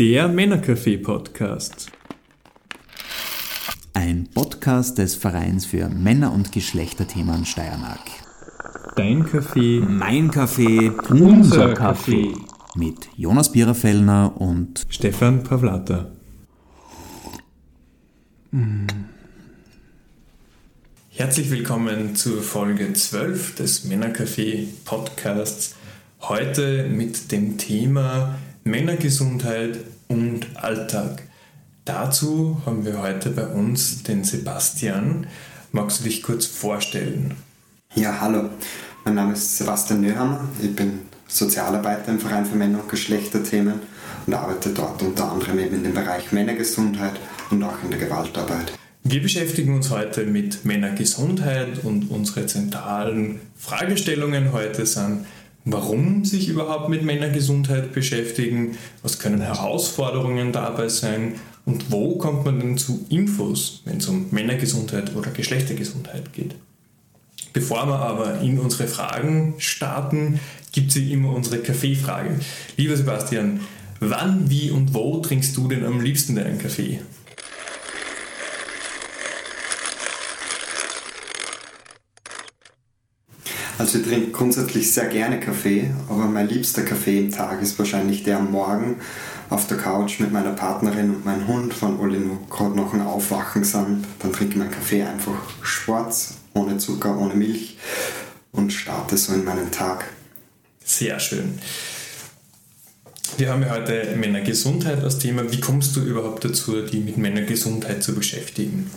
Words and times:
Der 0.00 0.28
Männercafé-Podcast. 0.28 1.92
Ein 3.92 4.30
Podcast 4.32 4.96
des 4.96 5.14
Vereins 5.14 5.66
für 5.66 5.90
Männer- 5.90 6.32
und 6.32 6.52
Geschlechterthemen 6.52 7.44
Steiermark. 7.44 8.00
Dein 8.96 9.26
Kaffee, 9.26 9.80
Mein 9.86 10.30
Kaffee 10.30 10.90
unser 11.10 11.74
Kaffee. 11.74 12.32
mit 12.74 13.10
Jonas 13.18 13.52
Biererfellner 13.52 14.40
und 14.40 14.86
Stefan 14.88 15.42
Pavlata. 15.42 16.10
Herzlich 21.10 21.50
willkommen 21.50 22.16
zur 22.16 22.40
Folge 22.40 22.90
12 22.90 23.56
des 23.56 23.84
Männercafé 23.84 24.66
Podcasts. 24.86 25.74
Heute 26.22 26.88
mit 26.88 27.30
dem 27.32 27.58
Thema 27.58 28.38
Männergesundheit 28.64 29.78
und 30.08 30.46
Alltag. 30.54 31.22
Dazu 31.84 32.60
haben 32.66 32.84
wir 32.84 33.00
heute 33.00 33.30
bei 33.30 33.46
uns 33.46 34.02
den 34.02 34.22
Sebastian. 34.22 35.26
Magst 35.72 36.00
du 36.00 36.04
dich 36.04 36.22
kurz 36.22 36.46
vorstellen? 36.46 37.34
Ja, 37.94 38.20
hallo. 38.20 38.50
Mein 39.04 39.14
Name 39.14 39.32
ist 39.32 39.56
Sebastian 39.56 40.02
Nöhammer. 40.02 40.48
Ich 40.62 40.76
bin 40.76 41.00
Sozialarbeiter 41.26 42.12
im 42.12 42.20
Verein 42.20 42.44
für 42.44 42.56
Männer- 42.56 42.82
und 42.82 42.88
Geschlechterthemen 42.88 43.80
und 44.26 44.34
arbeite 44.34 44.70
dort 44.70 45.00
unter 45.02 45.32
anderem 45.32 45.58
eben 45.58 45.76
in 45.76 45.84
dem 45.84 45.94
Bereich 45.94 46.30
Männergesundheit 46.32 47.14
und 47.50 47.62
auch 47.62 47.82
in 47.82 47.90
der 47.90 47.98
Gewaltarbeit. 47.98 48.72
Wir 49.02 49.22
beschäftigen 49.22 49.74
uns 49.74 49.88
heute 49.88 50.26
mit 50.26 50.66
Männergesundheit 50.66 51.82
und 51.84 52.10
unsere 52.10 52.46
zentralen 52.46 53.40
Fragestellungen 53.56 54.52
heute 54.52 54.84
sind, 54.84 55.24
warum 55.64 56.24
sich 56.24 56.48
überhaupt 56.48 56.88
mit 56.88 57.02
Männergesundheit 57.02 57.92
beschäftigen, 57.92 58.78
was 59.02 59.18
können 59.18 59.40
Herausforderungen 59.40 60.52
dabei 60.52 60.88
sein 60.88 61.34
und 61.66 61.92
wo 61.92 62.16
kommt 62.16 62.44
man 62.44 62.60
denn 62.60 62.78
zu 62.78 63.06
Infos, 63.10 63.82
wenn 63.84 63.98
es 63.98 64.08
um 64.08 64.26
Männergesundheit 64.30 65.14
oder 65.14 65.30
Geschlechtergesundheit 65.30 66.32
geht. 66.32 66.54
Bevor 67.52 67.86
wir 67.86 67.98
aber 67.98 68.40
in 68.40 68.58
unsere 68.58 68.86
Fragen 68.86 69.54
starten, 69.58 70.40
gibt 70.72 70.90
es 70.90 70.96
wie 70.96 71.12
immer 71.12 71.34
unsere 71.34 71.58
Kaffeefrage. 71.58 72.38
Lieber 72.76 72.96
Sebastian, 72.96 73.60
wann, 73.98 74.48
wie 74.48 74.70
und 74.70 74.94
wo 74.94 75.18
trinkst 75.18 75.56
du 75.56 75.68
denn 75.68 75.84
am 75.84 76.00
liebsten 76.00 76.36
deinen 76.36 76.58
Kaffee? 76.58 77.00
Also 83.80 83.98
ich 83.98 84.06
trinke 84.06 84.32
grundsätzlich 84.32 84.92
sehr 84.92 85.06
gerne 85.06 85.40
Kaffee, 85.40 85.90
aber 86.10 86.26
mein 86.26 86.50
liebster 86.50 86.82
Kaffee 86.82 87.18
im 87.18 87.32
Tag 87.32 87.62
ist 87.62 87.78
wahrscheinlich 87.78 88.22
der 88.24 88.36
am 88.36 88.50
Morgen 88.50 88.96
auf 89.48 89.68
der 89.68 89.78
Couch 89.78 90.20
mit 90.20 90.30
meiner 90.30 90.52
Partnerin 90.52 91.08
und 91.08 91.24
meinem 91.24 91.48
Hund, 91.48 91.80
wenn 91.80 91.98
alle 91.98 92.20
nur 92.20 92.46
gerade 92.50 92.76
noch 92.76 92.92
ein 92.92 93.00
Aufwachen 93.00 93.64
sind. 93.64 94.04
Dann 94.18 94.34
trinke 94.34 94.52
ich 94.52 94.58
meinen 94.58 94.70
Kaffee 94.70 95.02
einfach 95.02 95.32
schwarz, 95.62 96.34
ohne 96.52 96.76
Zucker, 96.76 97.16
ohne 97.16 97.32
Milch 97.32 97.78
und 98.52 98.70
starte 98.70 99.16
so 99.16 99.32
in 99.32 99.46
meinen 99.46 99.70
Tag. 99.70 100.04
Sehr 100.84 101.18
schön. 101.18 101.58
Wir 103.38 103.48
haben 103.48 103.62
ja 103.62 103.70
heute 103.70 104.14
Männergesundheit 104.14 105.02
als 105.02 105.20
Thema. 105.20 105.50
Wie 105.50 105.60
kommst 105.60 105.96
du 105.96 106.02
überhaupt 106.02 106.44
dazu, 106.44 106.82
die 106.82 106.98
mit 106.98 107.16
Männergesundheit 107.16 108.02
zu 108.02 108.14
beschäftigen? 108.14 108.90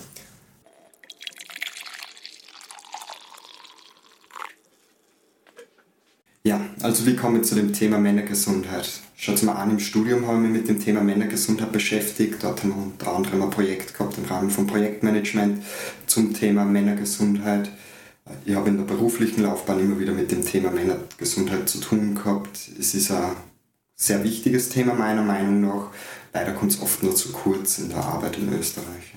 Ja, 6.45 6.59
also 6.83 7.05
wie 7.05 7.15
komme 7.15 7.39
ich 7.39 7.45
zu 7.45 7.55
dem 7.55 7.71
Thema 7.71 7.97
Männergesundheit? 7.97 8.89
Schaut 9.15 9.41
mal 9.43 9.53
an, 9.53 9.71
im 9.71 9.79
Studium 9.79 10.27
habe 10.27 10.37
ich 10.37 10.43
mich 10.43 10.51
mit 10.51 10.67
dem 10.67 10.83
Thema 10.83 11.01
Männergesundheit 11.01 11.71
beschäftigt. 11.71 12.43
Dort 12.43 12.61
haben 12.61 12.69
wir 12.69 12.83
unter 12.83 13.15
anderem 13.15 13.41
ein 13.41 13.49
Projekt 13.49 13.97
gehabt 13.97 14.17
im 14.17 14.25
Rahmen 14.25 14.49
von 14.49 14.67
Projektmanagement 14.67 15.63
zum 16.07 16.33
Thema 16.33 16.65
Männergesundheit. 16.65 17.71
Ich 18.45 18.55
habe 18.55 18.69
in 18.69 18.77
der 18.77 18.83
beruflichen 18.83 19.43
Laufbahn 19.43 19.79
immer 19.79 19.97
wieder 19.99 20.11
mit 20.11 20.31
dem 20.31 20.45
Thema 20.45 20.71
Männergesundheit 20.71 21.69
zu 21.69 21.79
tun 21.79 22.15
gehabt. 22.15 22.59
Es 22.77 22.93
ist 22.93 23.11
ein 23.11 23.31
sehr 23.95 24.23
wichtiges 24.25 24.69
Thema 24.69 24.93
meiner 24.93 25.23
Meinung 25.23 25.61
nach. 25.61 25.87
Leider 26.33 26.51
kommt 26.51 26.71
es 26.71 26.81
oft 26.81 27.01
nur 27.01 27.15
zu 27.15 27.31
kurz 27.31 27.77
in 27.77 27.89
der 27.89 27.99
Arbeit 27.99 28.37
in 28.37 28.51
Österreich. 28.53 29.13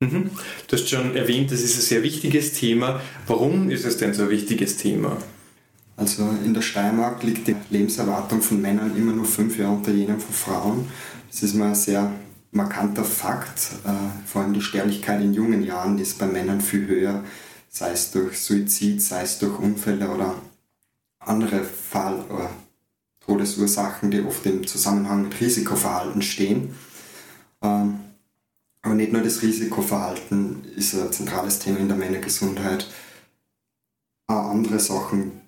Mhm. 0.00 0.30
Du 0.68 0.76
hast 0.76 0.88
schon 0.88 1.16
erwähnt, 1.16 1.50
das 1.50 1.60
ist 1.60 1.76
ein 1.76 1.82
sehr 1.82 2.02
wichtiges 2.04 2.52
Thema. 2.52 3.00
Warum 3.26 3.70
ist 3.70 3.84
es 3.84 3.96
denn 3.96 4.14
so 4.14 4.24
ein 4.24 4.30
wichtiges 4.30 4.76
Thema? 4.76 5.16
Also 5.96 6.28
in 6.44 6.54
der 6.54 6.62
Steiermark 6.62 7.22
liegt 7.22 7.46
die 7.46 7.56
Lebenserwartung 7.70 8.42
von 8.42 8.60
Männern 8.60 8.96
immer 8.96 9.12
nur 9.12 9.26
fünf 9.26 9.58
Jahre 9.58 9.74
unter 9.74 9.92
jenem 9.92 10.20
von 10.20 10.34
Frauen. 10.34 10.88
Das 11.30 11.42
ist 11.42 11.54
mal 11.54 11.68
ein 11.68 11.74
sehr 11.74 12.10
markanter 12.50 13.04
Fakt. 13.04 13.70
Äh, 13.84 14.26
vor 14.26 14.42
allem 14.42 14.54
die 14.54 14.60
Sterblichkeit 14.60 15.20
in 15.20 15.34
jungen 15.34 15.62
Jahren 15.62 15.98
ist 15.98 16.18
bei 16.18 16.26
Männern 16.26 16.60
viel 16.60 16.86
höher, 16.86 17.22
sei 17.68 17.92
es 17.92 18.10
durch 18.10 18.40
Suizid, 18.40 19.02
sei 19.02 19.22
es 19.22 19.38
durch 19.38 19.58
Unfälle 19.58 20.08
oder 20.08 20.34
andere 21.20 21.62
Fall- 21.64 22.24
oder 22.28 22.50
Todesursachen, 23.20 24.10
die 24.10 24.22
oft 24.22 24.44
im 24.46 24.66
Zusammenhang 24.66 25.22
mit 25.22 25.40
Risikoverhalten 25.40 26.22
stehen. 26.22 26.74
Ähm, 27.62 28.00
aber 28.82 28.94
nicht 28.94 29.12
nur 29.12 29.22
das 29.22 29.40
Risikoverhalten 29.42 30.64
ist 30.76 30.94
ein 30.94 31.10
zentrales 31.10 31.58
Thema 31.58 31.78
in 31.78 31.88
der 31.88 31.96
Männergesundheit. 31.96 32.86
Auch 34.26 34.50
andere 34.50 34.78
Sachen, 34.78 35.40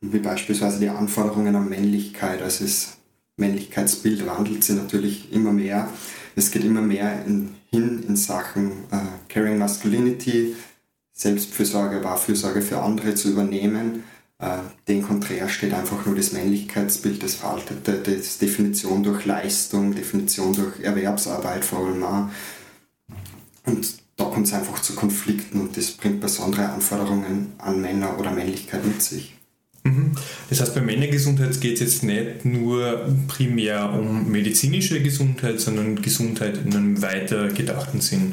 wie 0.00 0.18
beispielsweise 0.18 0.80
die 0.80 0.88
Anforderungen 0.88 1.54
an 1.56 1.68
Männlichkeit. 1.68 2.42
Also 2.42 2.64
das 2.64 2.98
Männlichkeitsbild 3.36 4.26
wandelt 4.26 4.64
sich 4.64 4.76
natürlich 4.76 5.32
immer 5.32 5.52
mehr. 5.52 5.88
Es 6.34 6.50
geht 6.50 6.64
immer 6.64 6.82
mehr 6.82 7.24
in, 7.24 7.54
hin 7.70 8.04
in 8.06 8.16
Sachen 8.16 8.70
äh, 8.90 8.98
Caring 9.28 9.58
Masculinity, 9.58 10.54
Selbstfürsorge, 11.12 12.04
Wahrfürsorge 12.04 12.62
für 12.62 12.82
andere 12.82 13.14
zu 13.14 13.30
übernehmen. 13.30 14.04
Äh, 14.38 14.58
den 14.86 15.02
konträr 15.02 15.48
steht 15.48 15.72
einfach 15.72 16.04
nur 16.04 16.14
das 16.14 16.32
Männlichkeitsbild, 16.32 17.22
das 17.22 17.36
Veraltete, 17.36 18.02
das 18.02 18.38
Definition 18.38 19.02
durch 19.02 19.24
Leistung, 19.24 19.94
Definition 19.94 20.52
durch 20.52 20.80
Erwerbsarbeit 20.80 21.64
vor 21.64 21.86
allem 21.86 22.02
auch. 22.02 22.28
Und 23.64 23.94
da 24.16 24.24
kommt 24.24 24.46
es 24.46 24.52
einfach 24.52 24.80
zu 24.80 24.94
Konflikten 24.94 25.60
und 25.60 25.76
das 25.76 25.90
bringt 25.92 26.20
besondere 26.20 26.68
Anforderungen 26.68 27.52
an 27.58 27.80
Männer 27.80 28.18
oder 28.18 28.30
Männlichkeit 28.30 28.84
mit 28.84 29.02
sich. 29.02 29.35
Mhm. 29.86 30.12
Das 30.50 30.60
heißt, 30.60 30.74
bei 30.74 30.80
Männergesundheit 30.80 31.60
geht 31.60 31.74
es 31.74 31.80
jetzt 31.80 32.02
nicht 32.02 32.44
nur 32.44 33.08
primär 33.28 33.92
um 33.92 34.30
medizinische 34.30 35.00
Gesundheit, 35.00 35.60
sondern 35.60 36.02
Gesundheit 36.02 36.58
in 36.64 36.74
einem 36.74 37.02
weiter 37.02 37.48
gedachten 37.48 38.00
Sinn. 38.00 38.32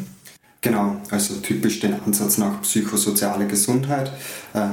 Genau, 0.62 1.02
also 1.10 1.36
typisch 1.36 1.80
den 1.80 1.94
Ansatz 1.94 2.38
nach 2.38 2.62
psychosoziale 2.62 3.48
Gesundheit. 3.48 4.12
Äh, 4.54 4.68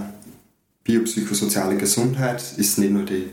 biopsychosoziale 0.84 1.76
Gesundheit 1.76 2.42
ist 2.56 2.78
nicht 2.78 2.92
nur 2.92 3.04
die 3.04 3.26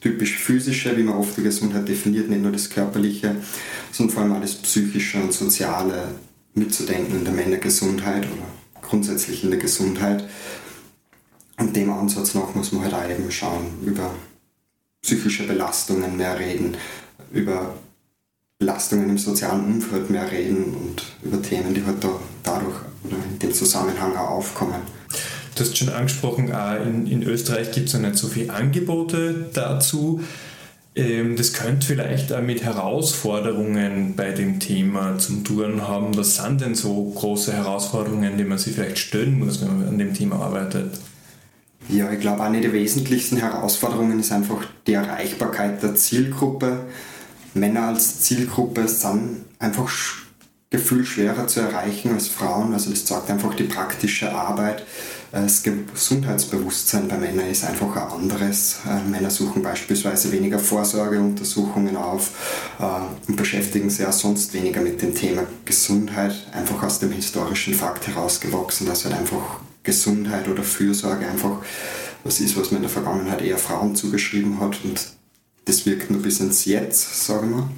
typisch 0.00 0.38
physische, 0.38 0.96
wie 0.96 1.02
man 1.02 1.16
oft 1.16 1.36
die 1.36 1.42
Gesundheit 1.42 1.88
definiert, 1.88 2.30
nicht 2.30 2.42
nur 2.42 2.52
das 2.52 2.70
körperliche, 2.70 3.36
sondern 3.92 4.14
vor 4.14 4.22
allem 4.22 4.32
auch 4.32 4.40
das 4.40 4.54
psychische 4.54 5.18
und 5.18 5.32
soziale 5.32 6.08
mitzudenken 6.54 7.18
in 7.18 7.24
der 7.24 7.34
Männergesundheit 7.34 8.24
oder 8.24 8.46
grundsätzlich 8.80 9.44
in 9.44 9.50
der 9.50 9.58
Gesundheit. 9.58 10.24
Und 11.58 11.74
dem 11.74 11.90
Ansatz 11.90 12.34
nach 12.34 12.54
muss 12.54 12.72
man 12.72 12.84
halt 12.84 12.94
auch 12.94 13.08
eben 13.08 13.30
schauen, 13.30 13.66
über 13.84 14.14
psychische 15.02 15.46
Belastungen 15.46 16.16
mehr 16.16 16.38
reden, 16.38 16.76
über 17.32 17.74
Belastungen 18.58 19.10
im 19.10 19.18
sozialen 19.18 19.64
Umfeld 19.64 20.10
mehr 20.10 20.30
reden 20.30 20.74
und 20.74 21.02
über 21.22 21.40
Themen, 21.40 21.74
die 21.74 21.84
halt 21.84 22.02
da 22.02 22.10
dadurch 22.42 22.76
oder 23.04 23.16
in 23.30 23.38
dem 23.38 23.52
Zusammenhang 23.52 24.16
auch 24.16 24.30
aufkommen. 24.30 24.80
Du 25.54 25.62
hast 25.62 25.76
schon 25.76 25.88
angesprochen, 25.88 26.52
in, 26.84 27.06
in 27.06 27.22
Österreich 27.22 27.72
gibt 27.72 27.88
es 27.88 27.94
noch 27.94 28.00
nicht 28.00 28.16
so 28.16 28.28
viele 28.28 28.52
Angebote 28.52 29.46
dazu. 29.54 30.20
Ähm, 30.94 31.36
das 31.36 31.52
könnte 31.52 31.86
vielleicht 31.86 32.32
auch 32.32 32.42
mit 32.42 32.62
Herausforderungen 32.62 34.14
bei 34.16 34.32
dem 34.32 34.60
Thema 34.60 35.18
zum 35.18 35.44
Tun 35.44 35.86
haben. 35.86 36.16
Was 36.16 36.36
sind 36.36 36.60
denn 36.60 36.74
so 36.74 37.12
große 37.14 37.52
Herausforderungen, 37.52 38.36
die 38.36 38.44
man 38.44 38.58
sich 38.58 38.74
vielleicht 38.74 38.98
stellen 38.98 39.38
muss, 39.38 39.60
wenn 39.60 39.78
man 39.78 39.88
an 39.88 39.98
dem 39.98 40.12
Thema 40.14 40.36
arbeitet? 40.36 40.98
Ja, 41.88 42.10
ich 42.10 42.20
glaube, 42.20 42.42
eine 42.42 42.60
der 42.60 42.72
wesentlichsten 42.72 43.36
Herausforderungen 43.36 44.18
ist 44.18 44.32
einfach 44.32 44.64
die 44.86 44.94
Erreichbarkeit 44.94 45.82
der 45.82 45.94
Zielgruppe. 45.94 46.86
Männer 47.54 47.88
als 47.88 48.20
Zielgruppe 48.20 48.88
sind 48.88 49.44
einfach 49.60 49.88
gefühlt 50.68 51.06
schwerer 51.06 51.46
zu 51.46 51.60
erreichen 51.60 52.12
als 52.12 52.26
Frauen. 52.26 52.72
Also 52.72 52.90
das 52.90 53.04
zeigt 53.04 53.30
einfach 53.30 53.54
die 53.54 53.64
praktische 53.64 54.34
Arbeit. 54.34 54.84
Das 55.30 55.62
Gesundheitsbewusstsein 55.62 57.08
bei 57.08 57.18
Männern 57.18 57.48
ist 57.48 57.64
einfach 57.64 57.94
ein 57.94 58.20
anderes. 58.20 58.78
Männer 59.08 59.30
suchen 59.30 59.62
beispielsweise 59.62 60.32
weniger 60.32 60.58
Vorsorgeuntersuchungen 60.58 61.96
auf 61.96 62.30
und 63.28 63.36
beschäftigen 63.36 63.90
sich 63.90 64.06
auch 64.06 64.12
sonst 64.12 64.54
weniger 64.54 64.80
mit 64.80 65.00
dem 65.02 65.14
Thema 65.14 65.42
Gesundheit, 65.64 66.34
einfach 66.52 66.82
aus 66.82 66.98
dem 66.98 67.12
historischen 67.12 67.74
Fakt 67.74 68.08
herausgewachsen, 68.08 68.86
dass 68.86 69.04
halt 69.04 69.14
einfach 69.14 69.60
Gesundheit 69.86 70.48
oder 70.48 70.62
Fürsorge 70.62 71.26
einfach 71.26 71.62
was 72.24 72.40
ist, 72.40 72.56
was 72.56 72.70
man 72.70 72.78
in 72.78 72.82
der 72.82 72.90
Vergangenheit 72.90 73.40
eher 73.40 73.56
Frauen 73.56 73.94
zugeschrieben 73.94 74.60
hat 74.60 74.84
und 74.84 75.00
das 75.64 75.86
wirkt 75.86 76.10
nur 76.10 76.20
bis 76.20 76.40
ins 76.40 76.64
Jetzt, 76.64 77.26
sagen 77.26 77.50
wir. 77.50 77.70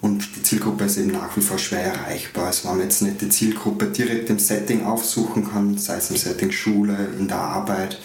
Und 0.00 0.36
die 0.36 0.42
Zielgruppe 0.42 0.84
ist 0.84 0.98
eben 0.98 1.12
nach 1.12 1.36
wie 1.36 1.40
vor 1.40 1.58
schwer 1.58 1.82
erreichbar. 1.82 2.46
Also 2.46 2.68
wenn 2.68 2.78
man 2.78 2.86
jetzt 2.86 3.02
nicht 3.02 3.20
die 3.20 3.28
Zielgruppe 3.28 3.86
direkt 3.86 4.30
im 4.30 4.38
Setting 4.38 4.84
aufsuchen 4.84 5.48
kann, 5.48 5.78
sei 5.78 5.96
es 5.96 6.10
im 6.10 6.16
Setting 6.16 6.52
Schule, 6.52 7.08
in 7.18 7.28
der 7.28 7.38
Arbeit, 7.38 8.00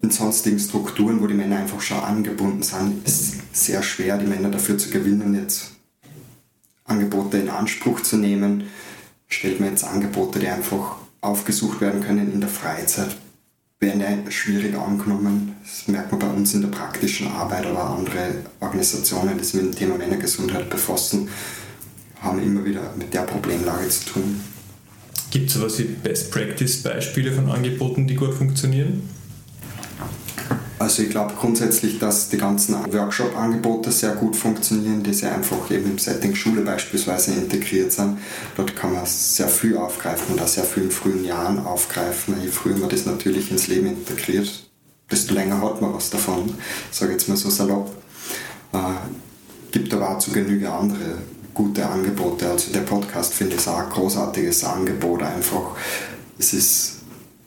in 0.00 0.10
sonstigen 0.10 0.58
Strukturen, 0.58 1.20
wo 1.20 1.26
die 1.26 1.34
Männer 1.34 1.58
einfach 1.58 1.80
schon 1.80 2.00
angebunden 2.00 2.62
sind, 2.62 3.06
ist 3.06 3.20
es 3.20 3.64
sehr 3.66 3.82
schwer, 3.82 4.16
die 4.16 4.26
Männer 4.26 4.50
dafür 4.50 4.78
zu 4.78 4.90
gewinnen, 4.90 5.34
jetzt 5.34 5.72
Angebote 6.84 7.38
in 7.38 7.50
Anspruch 7.50 8.00
zu 8.00 8.16
nehmen. 8.16 8.64
Stellt 9.28 9.60
man 9.60 9.70
jetzt 9.70 9.84
Angebote, 9.84 10.38
die 10.38 10.48
einfach 10.48 10.96
aufgesucht 11.22 11.80
werden 11.80 12.02
können 12.02 12.30
in 12.30 12.40
der 12.40 12.50
Freizeit, 12.50 13.16
werden 13.80 14.00
ja 14.00 14.30
schwierig 14.30 14.76
angenommen. 14.76 15.56
Das 15.62 15.88
merkt 15.88 16.12
man 16.12 16.20
bei 16.20 16.28
uns 16.28 16.52
in 16.52 16.60
der 16.60 16.68
praktischen 16.68 17.28
Arbeit, 17.28 17.64
aber 17.64 17.90
andere 17.90 18.34
Organisationen, 18.60 19.38
die 19.38 19.44
sich 19.44 19.54
mit 19.54 19.72
dem 19.72 19.78
Thema 19.78 19.96
Männergesundheit 19.96 20.68
befassen, 20.68 21.28
haben 22.20 22.42
immer 22.42 22.64
wieder 22.64 22.92
mit 22.96 23.14
der 23.14 23.22
Problemlage 23.22 23.88
zu 23.88 24.04
tun. 24.04 24.40
Gibt 25.30 25.48
es 25.48 25.54
sowas 25.54 25.78
wie 25.78 25.84
Best-Practice-Beispiele 25.84 27.32
von 27.32 27.50
Angeboten, 27.50 28.06
die 28.06 28.14
gut 28.14 28.34
funktionieren? 28.34 29.08
Also 30.82 31.04
ich 31.04 31.10
glaube 31.10 31.34
grundsätzlich, 31.38 32.00
dass 32.00 32.28
die 32.28 32.38
ganzen 32.38 32.74
Workshop-Angebote 32.92 33.92
sehr 33.92 34.16
gut 34.16 34.34
funktionieren, 34.34 35.04
die 35.04 35.14
sehr 35.14 35.32
einfach 35.32 35.70
eben 35.70 35.92
im 35.92 35.98
Setting 35.98 36.34
Schule 36.34 36.62
beispielsweise 36.62 37.30
integriert 37.34 37.92
sind. 37.92 38.18
Dort 38.56 38.74
kann 38.74 38.92
man 38.92 39.06
sehr 39.06 39.46
früh 39.46 39.76
aufgreifen 39.76 40.34
und 40.34 40.42
auch 40.42 40.48
sehr 40.48 40.64
früh 40.64 40.80
in 40.80 40.90
frühen 40.90 41.24
Jahren 41.24 41.64
aufgreifen. 41.64 42.34
Je 42.42 42.48
früher 42.48 42.76
man 42.76 42.88
das 42.88 43.06
natürlich 43.06 43.52
ins 43.52 43.68
Leben 43.68 43.86
integriert, 43.86 44.68
desto 45.08 45.34
länger 45.34 45.62
hat 45.62 45.80
man 45.80 45.94
was 45.94 46.10
davon. 46.10 46.52
Ich 46.90 46.98
sage 46.98 47.12
jetzt 47.12 47.28
mal 47.28 47.36
so 47.36 47.48
salopp. 47.48 47.92
Äh, 48.72 48.78
gibt 49.70 49.94
aber 49.94 50.10
auch 50.10 50.18
zu 50.18 50.32
Genüge 50.32 50.68
andere 50.68 51.18
gute 51.54 51.86
Angebote. 51.86 52.50
Also 52.50 52.72
der 52.72 52.80
Podcast 52.80 53.34
finde 53.34 53.54
ich 53.54 53.68
auch 53.68 53.78
ein 53.78 53.88
großartiges 53.88 54.64
Angebot 54.64 55.22
einfach. 55.22 55.76
Es 56.40 56.52
ist 56.52 57.01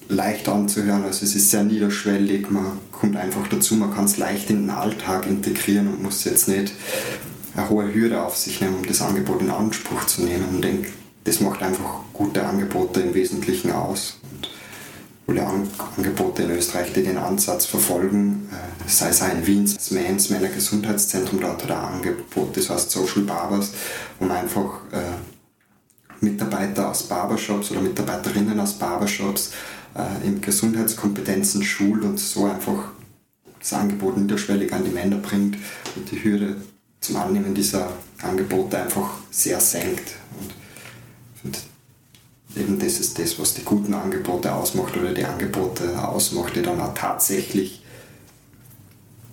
leicht 0.08 0.48
anzuhören. 0.48 1.04
Also 1.04 1.26
es 1.26 1.36
ist 1.36 1.52
sehr 1.52 1.64
niederschwellig, 1.64 2.50
man 2.50 2.80
kommt 2.92 3.18
einfach 3.18 3.48
dazu, 3.48 3.76
man 3.76 3.94
kann 3.94 4.06
es 4.06 4.18
leicht 4.18 4.50
in 4.50 4.64
den 4.64 4.70
Alltag 4.70 5.26
integrieren 5.28 5.88
und 5.88 6.04
muss 6.04 6.24
jetzt 6.24 6.48
nicht 6.48 6.74
eine 7.56 7.70
hohe 7.70 7.94
Hürde 7.94 8.22
auf 8.22 8.36
sich 8.36 8.62
nehmen, 8.62 8.76
um 8.76 8.86
das 8.86 9.02
Angebot 9.02 9.42
in 9.42 9.50
Anspruch 9.50 10.06
zu 10.06 10.24
nehmen. 10.24 10.46
Und 10.50 10.62
denke, 10.62 10.90
das 11.24 11.40
macht 11.40 11.62
einfach 11.62 12.02
gute 12.14 12.46
Angebote 12.46 13.02
im 13.02 13.14
Wesentlichen 13.14 13.72
aus. 13.72 14.20
Und 15.28 15.40
alle 15.40 15.48
Angebote 15.98 16.44
in 16.44 16.52
Österreich, 16.52 16.94
die 16.94 17.02
den 17.02 17.18
Ansatz 17.18 17.66
verfolgen, 17.66 18.48
äh, 18.52 18.90
sei 18.90 19.10
es 19.10 19.24
auch 19.24 19.32
in 19.32 19.48
Wien, 19.48 19.66
das 19.74 19.90
Mans 19.90 20.30
Männer 20.30 20.50
Gesundheitszentrum, 20.50 21.42
dort 21.42 21.64
hat 21.64 21.72
ein 21.72 21.96
Angebot, 21.96 22.56
das 22.56 22.70
heißt 22.70 22.92
Social 22.92 23.24
Barbers, 23.24 23.72
um 24.20 24.30
einfach 24.30 24.82
äh, 24.92 25.16
Mitarbeiter 26.22 26.92
aus 26.92 27.04
Barbershops 27.04 27.72
oder 27.72 27.82
Mitarbeiterinnen 27.82 28.60
aus 28.60 28.74
Barbershops 28.74 29.52
äh, 29.96 30.28
in 30.28 30.42
Gesundheitskompetenzen 30.42 31.64
schult 31.64 32.04
und 32.04 32.20
so 32.20 32.46
einfach 32.46 32.92
das 33.60 33.74
Angebot 33.74 34.18
niederschwellig 34.18 34.72
an 34.74 34.84
die 34.84 34.92
Männer 34.92 35.18
bringt 35.18 35.58
und 35.96 36.12
die 36.12 36.24
Hürde 36.24 36.58
zum 37.00 37.16
Annehmen 37.18 37.54
dieser 37.56 37.92
Angebote 38.22 38.78
einfach 38.78 39.12
sehr 39.32 39.60
senkt. 39.60 40.16
Und, 40.40 40.54
und 41.44 41.64
eben 42.56 42.80
das 42.80 43.00
ist 43.00 43.18
das, 43.20 43.40
was 43.40 43.54
die 43.54 43.64
guten 43.64 43.94
Angebote 43.94 44.54
ausmacht 44.54 44.96
oder 44.98 45.14
die 45.14 45.26
Angebote 45.26 45.98
ausmacht, 46.08 46.56
die 46.56 46.62
dann 46.62 46.80
auch 46.80 46.94
tatsächlich 46.94 47.84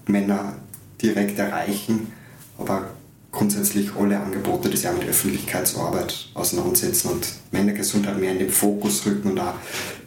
Männer 0.06 0.56
direkt 1.00 1.38
erreichen, 1.38 2.12
aber 2.59 2.91
grundsätzlich 3.32 3.90
alle 3.99 4.20
Angebote, 4.20 4.69
die 4.69 4.76
sich 4.76 4.87
auch 4.87 4.96
mit 4.96 5.08
Öffentlichkeitsarbeit 5.08 6.29
auseinandersetzen 6.34 7.08
und 7.08 7.26
Männergesundheit 7.50 8.19
mehr 8.19 8.32
in 8.32 8.38
den 8.38 8.50
Fokus 8.50 9.05
rücken 9.06 9.31
und 9.31 9.40
auch 9.40 9.55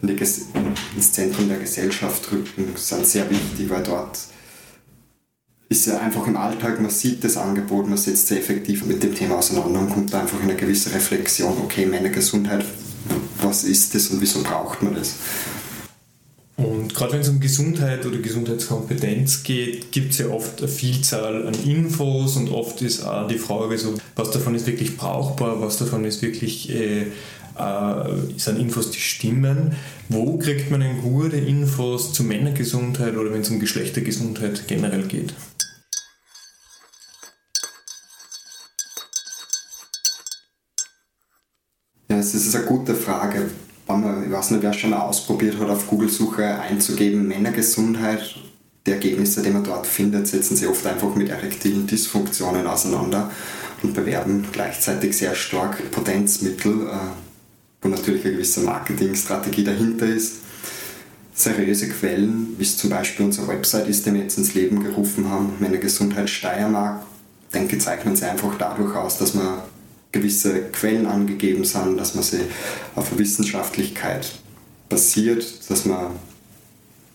ins 0.04 1.12
Zentrum 1.12 1.50
der 1.50 1.58
Gesellschaft 1.58 2.32
rücken, 2.32 2.74
sind 2.76 3.06
sehr 3.06 3.30
wichtig, 3.30 3.70
weil 3.70 3.84
dort 3.84 4.20
ist 5.68 5.88
ja 5.88 5.98
einfach 5.98 6.28
im 6.28 6.38
Alltag, 6.38 6.80
man 6.80 6.92
sieht 6.92 7.24
das 7.24 7.38
Angebot, 7.38 7.88
man 7.88 7.98
setzt 7.98 8.28
sich 8.28 8.38
effektiv 8.38 8.86
mit 8.86 9.02
dem 9.02 9.16
Thema 9.16 9.40
auseinander 9.40 9.80
und 9.80 9.90
kommt 9.90 10.14
da 10.14 10.22
einfach 10.22 10.38
in 10.38 10.50
eine 10.50 10.56
gewisse 10.56 10.94
Reflexion, 10.94 11.58
okay, 11.64 11.88
Männergesundheit, 11.88 12.64
was 13.42 13.64
ist 13.64 13.96
das 13.96 14.10
und 14.10 14.22
wieso 14.22 14.44
braucht 14.44 14.84
man 14.84 14.94
das? 14.94 15.16
Und 16.58 16.96
gerade 16.96 17.14
wenn 17.14 17.22
es 17.22 17.28
um 17.28 17.42
Gesundheit 17.42 18.06
oder 18.06 18.18
Gesundheitskompetenz 18.18 19.44
geht, 19.44 19.92
gibt 19.92 20.12
es 20.12 20.20
ja 20.20 20.30
oft 20.30 20.60
eine 20.60 20.70
Vielzahl 20.70 21.48
an 21.48 21.54
Infos 21.66 22.38
und 22.38 22.50
oft 22.50 22.82
ist 22.82 23.04
auch 23.04 23.28
die 23.28 23.38
Frage 23.38 23.78
so, 23.78 23.96
was 24.16 24.32
davon 24.32 24.56
ist 24.56 24.66
wirklich 24.66 24.96
brauchbar, 24.96 25.60
was 25.60 25.78
davon 25.78 26.06
ist 26.06 26.22
wirklich 26.22 26.70
äh, 26.70 27.08
äh, 27.58 28.38
sind 28.38 28.60
Infos, 28.60 28.92
die 28.92 29.00
stimmen. 29.00 29.76
Wo 30.08 30.38
kriegt 30.38 30.72
man 30.72 30.80
denn 30.80 31.02
gute 31.02 31.38
Infos 31.38 32.14
zu 32.14 32.24
Männergesundheit 32.24 33.18
oder 33.18 33.34
wenn 33.34 33.42
es 33.42 33.50
um 33.50 33.60
Geschlechtergesundheit 33.60 34.68
generell 34.68 35.04
geht? 35.04 35.34
Ja, 42.10 42.18
es 42.18 42.34
ist 42.34 42.56
eine 42.56 42.66
gute 42.66 42.96
Frage 42.96 43.50
wenn 43.88 44.02
man, 44.02 44.26
ich 44.26 44.32
weiß 44.32 44.52
nicht, 44.52 44.64
wer 44.64 44.74
schon 44.74 44.92
mal 44.92 45.02
ausprobiert 45.02 45.60
hat, 45.60 45.70
auf 45.70 45.88
Google-Suche 45.88 46.60
einzugeben, 46.60 47.28
Männergesundheit, 47.28 48.36
die 48.86 48.92
Ergebnisse, 48.92 49.42
die 49.42 49.50
man 49.50 49.64
dort 49.64 49.88
findet, 49.88 50.28
setzen 50.28 50.56
sich 50.56 50.68
oft 50.68 50.86
einfach 50.86 51.16
mit 51.16 51.30
erektilen 51.30 51.88
Dysfunktionen 51.88 52.68
auseinander 52.68 53.32
und 53.82 53.94
bewerben 53.94 54.46
gleichzeitig 54.52 55.18
sehr 55.18 55.36
stark 55.36 55.92
Potenzmittel, 55.92 56.88
äh, 56.88 56.98
wo 57.82 57.90
natürlich 57.90 58.24
eine 58.26 58.36
gewisse 58.36 58.62
Marketingstrategie 58.62 59.64
dahinter 59.64 60.08
ist. 60.08 60.38
Seriöse 61.34 61.90
Quellen, 61.90 62.56
wie 62.58 62.64
es 62.64 62.78
zum 62.78 62.90
Beispiel 62.90 63.26
unsere 63.26 63.48
Website 63.48 63.88
ist, 63.88 64.06
die 64.06 64.14
wir 64.14 64.22
jetzt 64.22 64.38
ins 64.38 64.54
Leben 64.54 64.84
gerufen 64.84 65.30
haben, 65.30 65.54
Männergesundheit 65.60 66.30
Steiermark, 66.30 67.04
denke, 67.54 67.78
zeichnen 67.78 68.16
sie 68.16 68.26
einfach 68.26 68.58
dadurch 68.58 68.96
aus, 68.96 69.18
dass 69.18 69.34
man 69.34 69.60
gewisse 70.16 70.62
Quellen 70.72 71.08
angegeben 71.08 71.66
sind, 71.66 71.98
dass 71.98 72.16
man 72.16 72.24
sie 72.24 72.40
auf 72.96 73.18
Wissenschaftlichkeit 73.18 74.32
basiert, 74.88 75.70
dass 75.70 75.86
man 75.86 76.12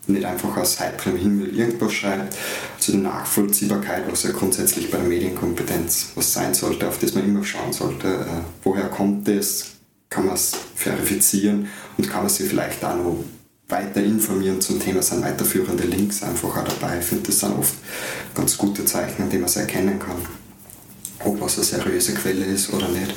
nicht 0.07 0.25
einfach 0.25 0.55
aus 0.57 0.81
heiterem 0.81 1.17
Himmel 1.17 1.57
irgendwas 1.57 1.95
schreibt, 1.95 2.37
zu 2.79 2.93
der 2.93 3.01
Nachvollziehbarkeit, 3.01 4.05
was 4.11 4.25
ja 4.25 4.33
grundsätzlich 4.33 4.91
bei 4.91 4.99
der 4.99 5.07
Medienkompetenz 5.07 6.13
was 6.15 6.33
sein 6.33 6.53
sollte, 6.53 6.89
auf 6.89 6.99
das 6.99 7.15
man 7.15 7.25
immer 7.25 7.43
schauen 7.43 7.73
sollte, 7.73 8.09
äh, 8.09 8.43
woher 8.65 8.89
kommt 8.89 9.27
das, 9.27 9.77
kann 10.11 10.27
man 10.27 10.35
es 10.35 10.53
verifizieren? 10.75 11.69
Und 11.97 12.11
kann 12.11 12.23
man 12.23 12.29
sich 12.29 12.49
vielleicht 12.49 12.85
auch 12.85 12.97
noch 12.97 13.25
weiter 13.69 14.03
informieren 14.03 14.61
zum 14.61 14.81
Thema, 14.81 15.01
sind 15.01 15.23
weiterführende 15.23 15.85
Links 15.85 16.23
einfach 16.23 16.57
auch 16.57 16.69
dabei. 16.69 16.99
Ich 16.99 17.05
finde, 17.07 17.29
das 17.29 17.41
sind 17.41 17.57
oft 17.57 17.75
ganz 18.35 18.59
gute 18.59 18.85
Zeichen, 18.85 19.31
die 19.31 19.39
man 19.39 19.47
es 19.47 19.57
erkennen 19.57 19.99
kann 19.99 20.17
ob 21.25 21.41
was 21.41 21.57
eine 21.57 21.65
seriöse 21.65 22.15
Quelle 22.15 22.45
ist 22.45 22.73
oder 22.73 22.89
nicht. 22.89 23.15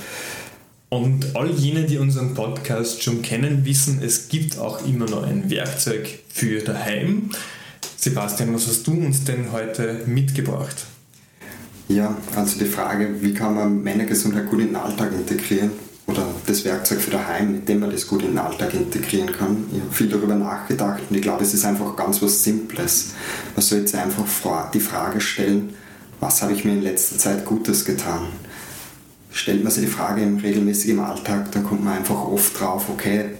Und 0.89 1.35
all 1.35 1.49
jene, 1.49 1.85
die 1.85 1.97
unseren 1.97 2.35
Podcast 2.35 3.01
schon 3.01 3.23
kennen, 3.23 3.65
wissen, 3.65 4.01
es 4.03 4.27
gibt 4.27 4.59
auch 4.59 4.85
immer 4.85 5.05
noch 5.05 5.23
ein 5.23 5.49
Werkzeug 5.49 6.07
für 6.29 6.59
daheim. 6.59 7.31
Sebastian, 7.97 8.53
was 8.53 8.67
hast 8.67 8.85
du 8.85 8.93
uns 8.93 9.23
denn 9.23 9.51
heute 9.51 10.01
mitgebracht? 10.05 10.85
Ja, 11.87 12.15
also 12.35 12.59
die 12.59 12.65
Frage, 12.65 13.21
wie 13.21 13.33
kann 13.33 13.55
man 13.55 13.81
Männergesundheit 13.81 14.49
gut 14.49 14.59
in 14.59 14.67
den 14.67 14.75
Alltag 14.75 15.11
integrieren 15.13 15.71
oder 16.05 16.27
das 16.45 16.65
Werkzeug 16.65 16.99
für 16.99 17.11
daheim, 17.11 17.53
mit 17.53 17.69
dem 17.69 17.79
man 17.79 17.91
das 17.91 18.07
gut 18.07 18.21
in 18.21 18.29
den 18.29 18.37
Alltag 18.37 18.73
integrieren 18.73 19.31
kann. 19.31 19.65
Ich 19.73 19.79
habe 19.79 19.91
viel 19.91 20.09
darüber 20.09 20.35
nachgedacht 20.35 21.01
und 21.09 21.15
ich 21.15 21.21
glaube, 21.21 21.43
es 21.43 21.53
ist 21.53 21.65
einfach 21.65 21.95
ganz 21.95 22.21
was 22.21 22.43
Simples. 22.43 23.13
Man 23.55 23.63
sollte 23.63 23.99
einfach 23.99 24.25
die 24.73 24.79
Frage 24.79 25.21
stellen, 25.21 25.73
was 26.23 26.41
habe 26.41 26.53
ich 26.53 26.63
mir 26.63 26.71
in 26.71 26.81
letzter 26.81 27.17
Zeit 27.17 27.45
Gutes 27.45 27.83
getan? 27.83 28.27
Stellt 29.31 29.61
man 29.63 29.73
sich 29.73 29.85
die 29.85 29.91
Frage 29.91 30.21
im 30.21 30.37
regelmäßigen 30.37 30.99
Alltag, 30.99 31.51
dann 31.51 31.65
kommt 31.65 31.83
man 31.83 31.97
einfach 31.97 32.23
oft 32.23 32.57
drauf, 32.57 32.85
okay, 32.89 33.31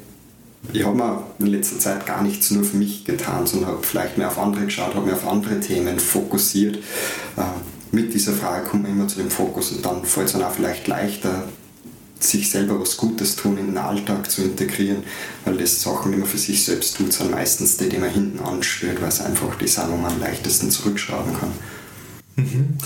ich 0.74 0.86
habe 0.86 0.98
mir 0.98 1.24
in 1.40 1.48
letzter 1.48 1.80
Zeit 1.80 2.06
gar 2.06 2.22
nichts 2.22 2.52
nur 2.52 2.63
für 2.63 2.78
mich 2.78 3.06
getan, 3.06 3.46
sondern 3.46 3.70
habe 3.70 3.84
vielleicht 3.84 4.18
mehr 4.18 4.28
auf 4.28 4.40
andere 4.40 4.66
geschaut, 4.66 4.96
habe 4.96 5.06
mir 5.06 5.13
auf 5.13 5.28
andere 5.28 5.60
Themen 5.60 6.00
fokussiert. 6.00 6.78
Äh, 7.38 7.42
mit 7.92 8.13
dieser 8.13 8.34
Frage 8.34 8.66
kommt 8.68 8.84
man 8.84 8.92
immer 8.92 9.08
zu 9.08 9.18
dem 9.18 9.30
Fokus 9.30 9.72
und 9.72 9.86
dann 9.86 10.04
fällt 10.04 10.28
es 10.28 10.34
dann 10.34 10.44
auch 10.44 10.52
vielleicht 10.52 10.88
leichter, 10.88 11.48
sich 12.20 12.50
selber 12.50 12.80
was 12.80 12.98
Gutes 12.98 13.36
tun, 13.36 13.58
in 13.58 13.68
den 13.68 13.78
Alltag 13.78 14.32
zu 14.32 14.44
integrieren, 14.44 15.04
weil 15.46 15.58
das 15.58 15.82
Sachen, 15.82 16.12
die 16.12 16.18
man 16.18 16.28
für 16.28 16.38
sich 16.38 16.63
selbst 16.63 16.98
tut, 16.98 17.13
sind 17.13 17.32
meistens 17.32 17.78
die, 17.78 17.90
die 17.90 17.98
man 17.98 18.10
hinten 18.10 18.40
anstört, 18.40 19.02
weil 19.02 19.10
es 19.10 19.22
einfach 19.22 19.56
die 19.58 19.68
sind, 19.68 19.92
wo 19.92 19.98
man 19.98 20.13
am 20.13 20.20
leichtesten 20.20 20.72
zurückschrauben 20.72 21.34
kann. 21.38 21.52
Mhm. 22.36 22.78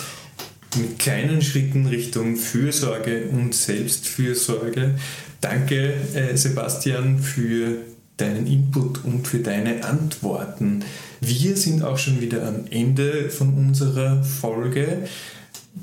Mit 0.78 1.00
kleinen 1.00 1.42
Schritten 1.42 1.88
Richtung 1.88 2.36
Fürsorge 2.36 3.30
und 3.32 3.56
Selbstfürsorge. 3.56 4.96
Danke, 5.42 5.94
äh, 6.14 6.36
Sebastian, 6.36 7.20
für 7.20 7.78
deinen 8.18 8.48
Input 8.48 9.04
und 9.06 9.28
für 9.28 9.40
deine 9.40 9.86
Antworten. 9.86 10.84
Wir 11.22 11.56
sind 11.56 11.84
auch 11.84 11.98
schon 11.98 12.20
wieder 12.20 12.46
am 12.48 12.66
Ende 12.70 13.30
von 13.30 13.54
unserer 13.54 14.24
Folge. 14.24 15.08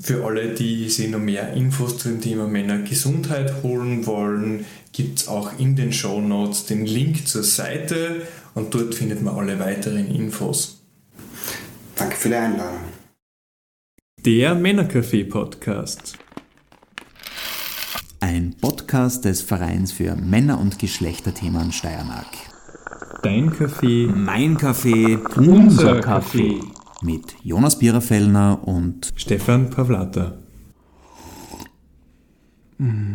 Für 0.01 0.25
alle, 0.25 0.53
die 0.53 0.89
sich 0.89 1.09
noch 1.09 1.19
mehr 1.19 1.53
Infos 1.53 1.97
zum 1.97 2.19
Thema 2.19 2.47
Männergesundheit 2.47 3.63
holen 3.63 4.05
wollen, 4.05 4.65
gibt 4.91 5.19
es 5.19 5.27
auch 5.29 5.57
in 5.57 5.77
den 5.77 5.93
Show 5.93 6.19
Notes 6.19 6.65
den 6.65 6.85
Link 6.85 7.27
zur 7.27 7.43
Seite 7.43 8.23
und 8.53 8.73
dort 8.73 8.95
findet 8.95 9.21
man 9.21 9.35
alle 9.35 9.57
weiteren 9.59 10.13
Infos. 10.13 10.81
Danke 11.95 12.17
für 12.17 12.29
die 12.29 12.35
Einladung. 12.35 12.94
Der 14.25 14.55
Männercafé 14.55 15.23
Podcast. 15.29 16.17
Ein 18.19 18.55
Podcast 18.59 19.23
des 19.25 19.43
Vereins 19.43 19.91
für 19.91 20.15
Männer- 20.15 20.59
und 20.59 20.79
Geschlechterthemen 20.79 21.71
Steiermark. 21.71 22.25
Dein 23.21 23.51
Kaffee, 23.51 24.07
Mein 24.07 24.57
Kaffee 24.57 25.17
unser 25.35 25.99
Kaffee. 25.99 26.59
mit 27.01 27.35
Jonas 27.43 27.77
Biererfellner 27.77 28.67
und 28.67 29.13
Stefan 29.15 29.69
Pavlata. 29.69 30.39
Mm. 32.79 33.13